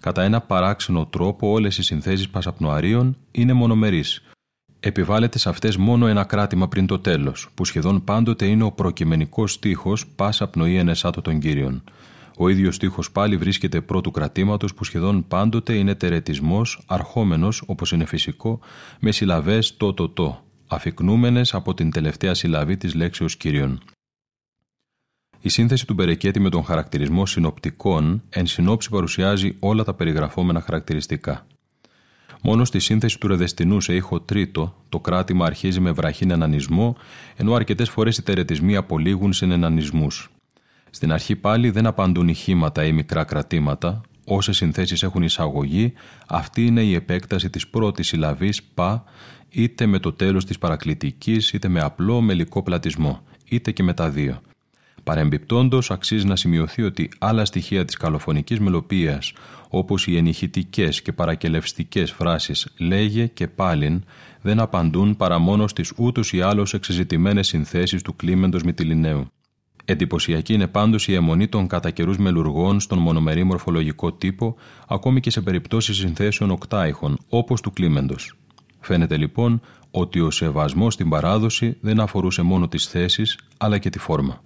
Κατά 0.00 0.22
ένα 0.22 0.40
παράξενο 0.40 1.06
τρόπο 1.06 1.50
όλες 1.50 1.78
οι 1.78 1.82
συνθέσεις 1.82 2.28
πασαπνοαρίων 2.28 3.16
είναι 3.30 3.52
μονομερείς. 3.52 4.22
Επιβάλλεται 4.80 5.38
σε 5.38 5.48
αυτές 5.48 5.76
μόνο 5.76 6.06
ένα 6.06 6.24
κράτημα 6.24 6.68
πριν 6.68 6.86
το 6.86 6.98
τέλος, 6.98 7.48
που 7.54 7.64
σχεδόν 7.64 8.04
πάντοτε 8.04 8.46
είναι 8.46 8.64
ο 8.64 8.72
προκειμενικός 8.72 9.52
στίχος 9.52 10.06
πάσα 10.06 10.48
πνοή 10.48 10.76
ενεσάτω 10.76 11.22
των 11.22 11.38
κύριων. 11.38 11.82
Ο 12.38 12.48
ίδιος 12.48 12.74
στίχος 12.74 13.10
πάλι 13.10 13.36
βρίσκεται 13.36 13.80
πρώτου 13.80 14.10
κρατήματος 14.10 14.74
που 14.74 14.84
σχεδόν 14.84 15.26
πάντοτε 15.28 15.74
είναι 15.74 15.94
τερετισμός, 15.94 16.82
αρχόμενος 16.86 17.62
όπως 17.66 17.92
είναι 17.92 18.04
φυσικό, 18.04 18.60
με 19.00 19.10
συλλαβές 19.10 19.76
το 19.76 19.94
το 19.94 20.08
το, 20.08 20.44
αφικνούμενες 20.66 21.54
από 21.54 21.74
την 21.74 21.90
τελευταία 21.90 22.34
συλλαβή 22.34 22.76
της 22.76 22.94
λέξεως 22.94 23.36
κύριων. 23.36 23.80
Η 25.40 25.48
σύνθεση 25.48 25.86
του 25.86 25.94
Μπερεκέτη 25.94 26.40
με 26.40 26.50
τον 26.50 26.64
χαρακτηρισμό 26.64 27.26
συνοπτικών 27.26 28.22
εν 28.28 28.46
συνόψη 28.46 28.90
παρουσιάζει 28.90 29.56
όλα 29.58 29.84
τα 29.84 29.94
περιγραφόμενα 29.94 30.60
χαρακτηριστικά. 30.60 31.46
Μόνο 32.42 32.64
στη 32.64 32.78
σύνθεση 32.78 33.18
του 33.18 33.28
Ρεδεστινού 33.28 33.80
σε 33.80 33.94
ήχο 33.94 34.20
τρίτο, 34.20 34.74
το 34.88 35.00
κράτημα 35.00 35.46
αρχίζει 35.46 35.80
με 35.80 35.92
βραχήν 35.92 36.30
ενανισμό, 36.30 36.96
ενώ 37.36 37.54
αρκετές 37.54 37.90
φορές 37.90 38.16
οι 38.16 38.22
τερετισμοί 38.22 38.76
απολύγουν 38.76 39.32
σε 39.32 39.44
ενανισμού. 39.44 40.06
Στην 40.96 41.12
αρχή 41.12 41.36
πάλι 41.36 41.70
δεν 41.70 41.86
απαντούν 41.86 42.28
ηχήματα 42.28 42.84
ή 42.84 42.92
μικρά 42.92 43.24
κρατήματα, 43.24 44.00
όσες 44.24 44.56
συνθέσεις 44.56 45.02
έχουν 45.02 45.22
εισαγωγή, 45.22 45.92
αυτή 46.26 46.66
είναι 46.66 46.82
η 46.82 46.94
επέκταση 46.94 47.50
της 47.50 47.68
πρώτης 47.68 48.06
συλλαβής 48.06 48.62
πα, 48.62 49.04
είτε 49.50 49.86
με 49.86 49.98
το 49.98 50.12
τέλος 50.12 50.44
της 50.44 50.58
παρακλητικής, 50.58 51.52
είτε 51.52 51.68
με 51.68 51.80
απλό 51.80 52.20
μελικό 52.20 52.62
πλατισμό, 52.62 53.22
είτε 53.44 53.70
και 53.70 53.82
με 53.82 53.94
τα 53.94 54.10
δύο. 54.10 54.40
Παρεμπιπτόντως, 55.04 55.90
αξίζει 55.90 56.26
να 56.26 56.36
σημειωθεί 56.36 56.82
ότι 56.82 57.08
άλλα 57.18 57.44
στοιχεία 57.44 57.84
της 57.84 57.96
καλοφωνικής 57.96 58.60
μελοποίησης, 58.60 59.32
όπως 59.68 60.06
οι 60.06 60.16
ενηχητικές 60.16 61.02
και 61.02 61.12
παρακελευστικές 61.12 62.12
φράσεις 62.12 62.68
λέγε 62.78 63.26
και 63.26 63.46
πάλιν, 63.46 64.04
δεν 64.42 64.60
απαντούν 64.60 65.16
παρά 65.16 65.38
μόνο 65.38 65.68
στις 65.68 65.92
ούτως 65.96 66.32
ή 66.32 66.40
άλλως 66.40 66.74
εξεζητημένες 66.74 67.46
συνθέσεις 67.46 68.02
του 68.02 68.16
κλίμεντο 68.16 68.58
Μυτιλινέου. 68.64 69.30
Εντυπωσιακή 69.88 70.54
είναι 70.54 70.66
πάντως 70.66 71.08
η 71.08 71.14
αιμονή 71.14 71.48
των 71.48 71.66
κατά 71.66 71.90
καιρούς 71.90 72.18
μελουργών 72.18 72.80
στον 72.80 72.98
μονομερή 72.98 73.44
μορφολογικό 73.44 74.12
τύπο, 74.12 74.56
ακόμη 74.88 75.20
και 75.20 75.30
σε 75.30 75.40
περιπτώσεις 75.40 75.96
συνθέσεων 75.96 76.50
οκτάιχων, 76.50 77.18
όπως 77.28 77.60
του 77.60 77.72
κλίμεντος. 77.72 78.36
Φαίνεται 78.80 79.16
λοιπόν 79.16 79.60
ότι 79.90 80.20
ο 80.20 80.30
σεβασμός 80.30 80.94
στην 80.94 81.08
παράδοση 81.08 81.76
δεν 81.80 82.00
αφορούσε 82.00 82.42
μόνο 82.42 82.68
τις 82.68 82.86
θέσεις, 82.86 83.38
αλλά 83.56 83.78
και 83.78 83.90
τη 83.90 83.98
φόρμα. 83.98 84.42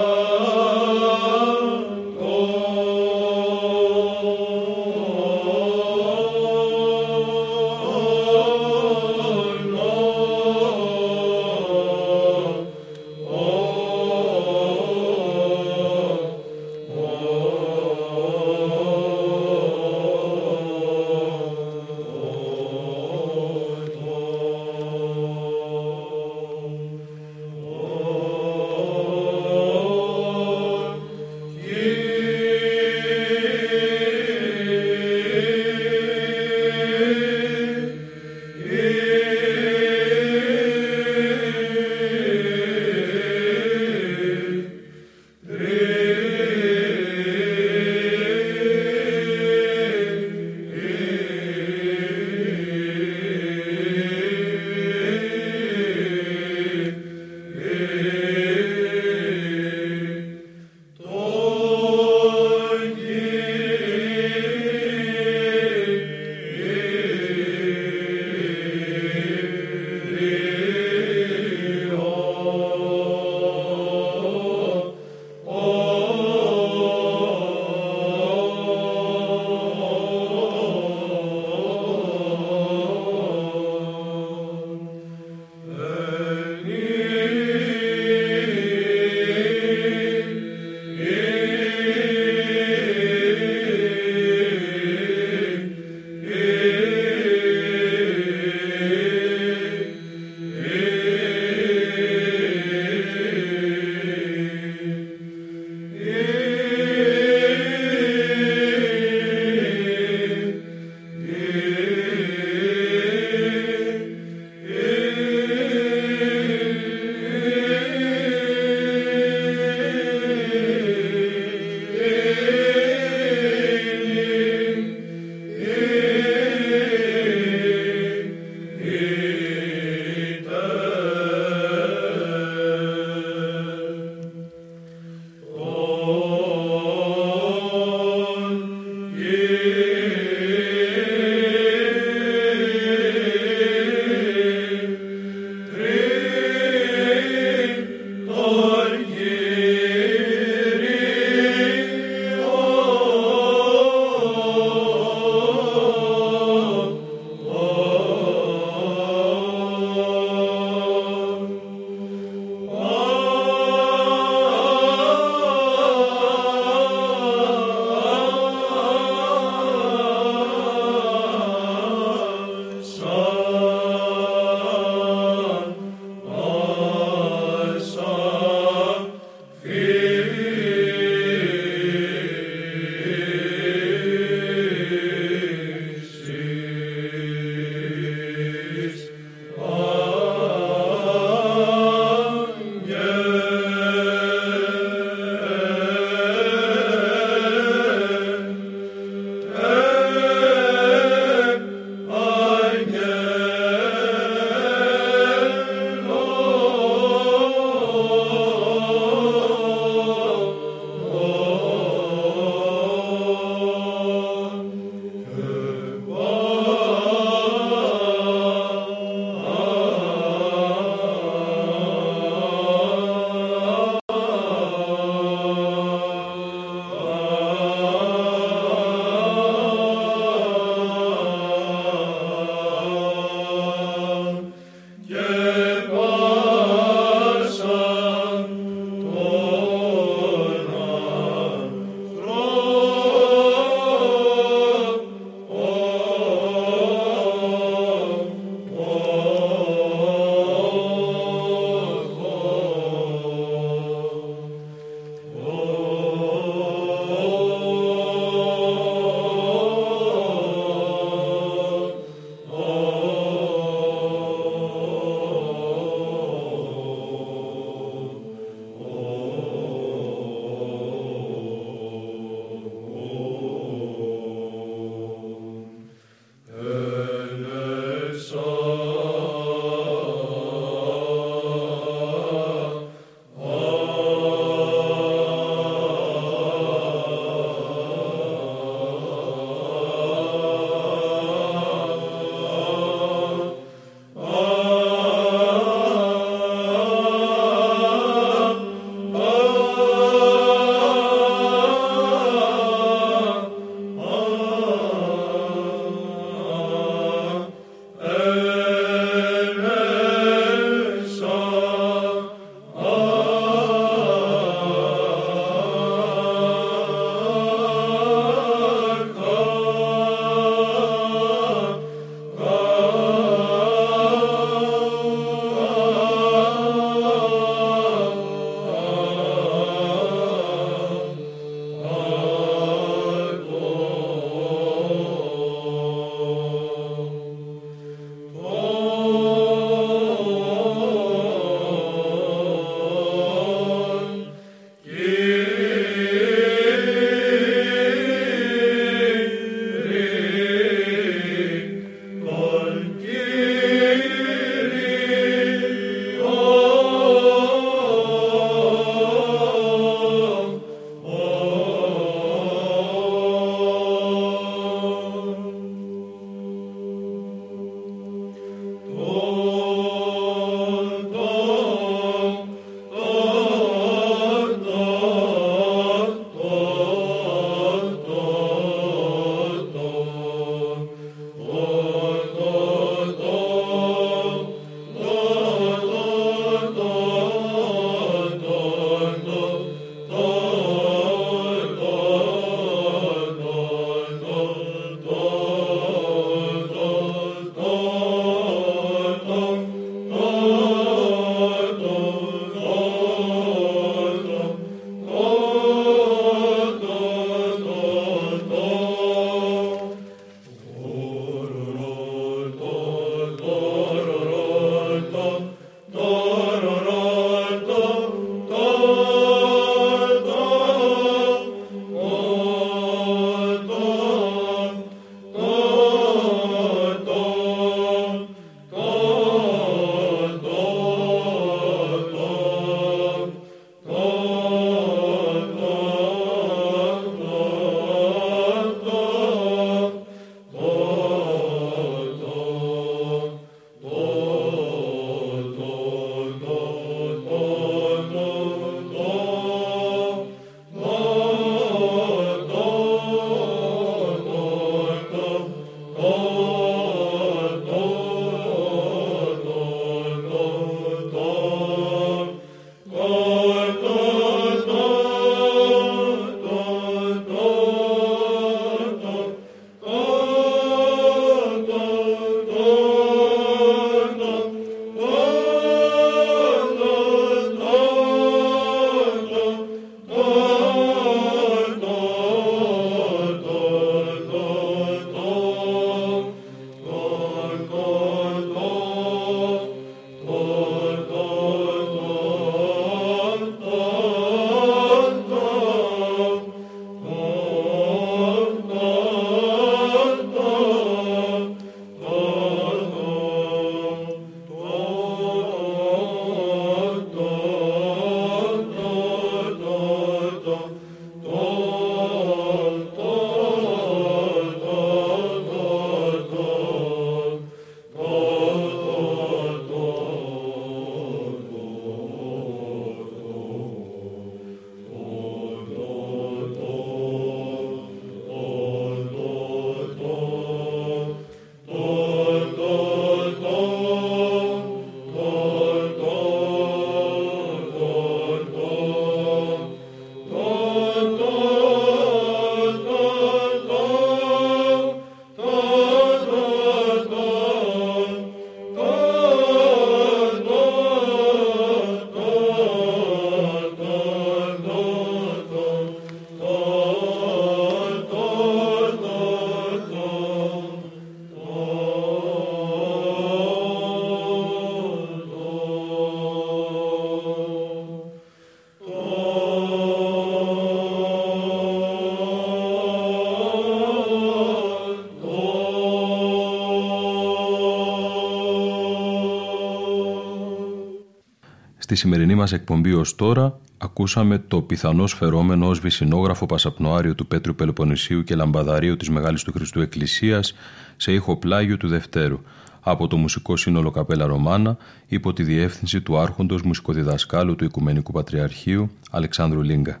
Στη 581.94 582.02
σημερινή 582.02 582.34
μας 582.34 582.52
εκπομπή 582.52 582.92
ως 582.92 583.14
τώρα 583.14 583.60
ακούσαμε 583.78 584.38
το 584.38 584.62
πιθανώς 584.62 585.14
φερόμενο 585.14 585.68
ως 585.68 585.80
βυσινόγραφο 585.80 586.46
πασαπνοάριο 586.46 587.14
του 587.14 587.26
Πέτρου 587.26 587.54
Πελοποννησίου 587.54 588.24
και 588.24 588.34
λαμπαδαρίου 588.34 588.96
της 588.96 589.10
Μεγάλης 589.10 589.42
του 589.42 589.52
Χριστού 589.52 589.80
Εκκλησίας 589.80 590.54
σε 590.96 591.12
ήχο 591.12 591.36
πλάγιο 591.36 591.76
του 591.76 591.88
Δευτέρου 591.88 592.40
από 592.80 593.06
το 593.06 593.16
Μουσικό 593.16 593.56
Σύνολο 593.56 593.90
Καπέλα 593.90 594.26
Ρωμάνα 594.26 594.76
υπό 595.06 595.32
τη 595.32 595.42
διεύθυνση 595.42 596.00
του 596.00 596.18
άρχοντος 596.18 596.62
μουσικοδιδασκάλου 596.62 597.56
του 597.56 597.64
Οικουμενικού 597.64 598.12
Πατριαρχείου 598.12 598.90
Αλεξάνδρου 599.10 599.62
Λίγκα. 599.62 600.00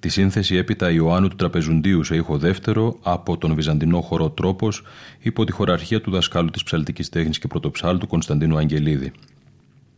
Τη 0.00 0.08
σύνθεση 0.08 0.56
έπειτα 0.56 0.90
Ιωάννου 0.90 1.28
του 1.28 1.36
Τραπεζουντίου 1.36 2.04
σε 2.04 2.16
ήχο 2.16 2.38
δεύτερο 2.38 2.98
από 3.02 3.38
τον 3.38 3.54
Βυζαντινό 3.54 4.00
χορό 4.00 4.30
Τρόπος 4.30 4.82
υπό 5.20 5.44
τη 5.44 5.52
χωραρχία 5.52 6.00
του 6.00 6.10
δασκάλου 6.10 6.50
της 6.50 6.62
ψαλτικής 6.62 7.08
τέχνης 7.08 7.38
και 7.38 7.46
πρωτοψάλτου 7.46 8.06
Κωνσταντίνου 8.06 8.56
Αγγελίδη. 8.56 9.12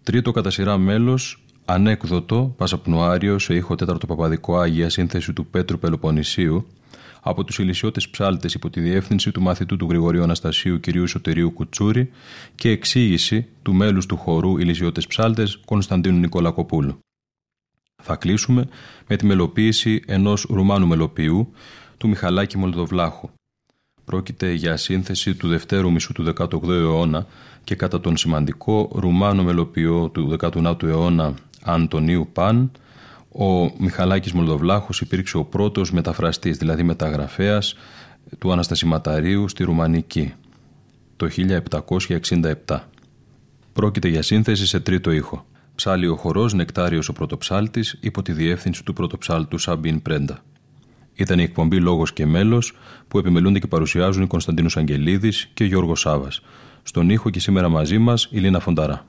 Τρίτο 0.09 0.31
κατά 0.31 0.51
σειρά 0.51 0.79
μέλος, 0.79 1.45
ανέκδοτο, 1.65 2.55
Πασαπνουάριο 2.57 3.39
σε 3.39 3.55
ήχο 3.55 3.75
τέταρτο 3.75 4.07
παπαδικό 4.07 4.59
Άγια 4.59 4.91
σύνθεση 4.91 5.33
του 5.33 5.47
Πέτρου 5.47 5.79
Πελοποννησίου 5.79 6.67
από 7.21 7.45
τους 7.45 7.59
ηλισιώτε 7.59 8.01
ψάλτες 8.11 8.55
υπό 8.55 8.71
τη 8.71 8.81
διεύθυνση 8.81 9.31
του 9.31 9.43
μαθητού 9.43 9.77
του 9.77 9.87
Γρηγορίου 9.89 10.23
Αναστασίου 10.23 10.81
κ. 10.81 11.09
Σωτερίου 11.09 11.53
Κουτσούρη 11.53 12.11
και 12.55 12.71
εξήγηση 12.71 13.47
του 13.63 13.75
μέλους 13.75 14.07
του 14.07 14.17
χορού 14.17 14.59
ηλισιώτε 14.59 15.01
ψάλτες 15.09 15.61
Κωνσταντίνου 15.65 16.19
Νικολακοπούλου. 16.19 16.99
Θα 18.03 18.17
κλείσουμε 18.17 18.69
με 19.09 19.17
τη 19.17 19.27
μελοποίηση 19.27 20.03
ενός 20.07 20.47
Ρουμάνου 20.51 20.87
μελοποιού 20.87 21.53
του 21.99 22.09
Μιχαλάκη 22.09 22.59
Μολδοβλάχου. 22.59 23.31
Πρόκειται 24.05 24.53
για 24.53 24.77
σύνθεση 24.77 25.35
του 25.35 25.49
δευτέρου 25.49 25.93
μισού 25.93 26.13
του 26.13 26.33
18ου 26.37 26.69
αιώνα 26.69 27.27
και 27.69 27.75
κατά 27.75 28.01
τον 28.01 28.17
σημαντικό 28.17 28.91
Ρουμάνο 28.95 29.43
μελοποιό 29.43 30.09
του 30.09 30.37
19ου 30.41 30.83
αιώνα 30.83 31.35
Αντωνίου 31.63 32.29
Παν, 32.33 32.71
ο 33.29 33.71
Μιχαλάκης 33.79 34.33
Μολδοβλάχος 34.33 35.01
υπήρξε 35.01 35.37
ο 35.37 35.45
πρώτος 35.45 35.93
μεταφραστής, 35.93 36.57
δηλαδή 36.57 36.83
μεταγραφέας 36.83 37.75
του 38.39 38.53
Αναστασιματαρίου 38.53 39.49
στη 39.49 39.65
Ρουμανική 39.65 40.33
το 41.17 41.29
1767. 42.67 42.79
Πρόκειται 43.73 44.09
για 44.09 44.23
σύνθεση 44.23 44.67
σε 44.67 44.81
τρίτο 44.81 45.11
ήχο. 45.11 45.47
Ψάλει 45.75 46.07
ο 46.07 46.17
χορός 46.17 46.53
Νεκτάριος 46.55 47.09
ο 47.09 47.13
πρωτοψάλτης 47.13 47.97
υπό 48.01 48.23
τη 48.23 48.33
διεύθυνση 48.33 48.85
του 48.85 48.93
πρωτοψάλτου 48.93 49.59
Σαμπίν 49.59 50.03
Πρέντα. 50.03 50.39
Ήταν 51.15 51.39
η 51.39 51.43
εκπομπή 51.43 51.81
Λόγος 51.81 52.13
και 52.13 52.27
Μέλος 52.27 52.73
που 53.09 53.19
επιμελούνται 53.19 53.59
και 53.59 53.67
παρουσιάζουν 53.67 54.23
οι 54.23 54.27
Κωνσταντίνος 54.27 54.77
Αγγελίδης 54.77 55.51
και 55.55 55.65
Γιώργος 55.65 56.01
Σάβας. 56.01 56.41
Στον 56.89 57.11
ήχο 57.11 57.31
και 57.31 57.41
σήμερα 57.41 57.69
μαζί 57.69 57.99
μας 57.99 58.29
η 58.31 58.39
Λίνα 58.39 58.61
Φονταρά. 58.61 59.05